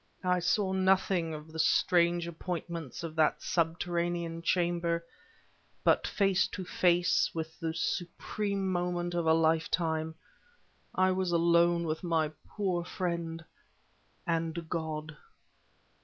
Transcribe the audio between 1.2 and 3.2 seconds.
of the strange appointments of